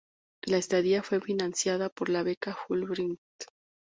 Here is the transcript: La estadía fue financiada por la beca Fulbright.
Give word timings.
La 0.47 0.57
estadía 0.57 1.03
fue 1.03 1.21
financiada 1.21 1.89
por 1.89 2.09
la 2.09 2.23
beca 2.23 2.55
Fulbright. 2.55 3.21